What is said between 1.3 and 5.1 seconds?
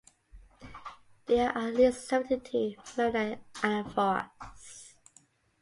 are at least seventy-two Maronite Anaphoras.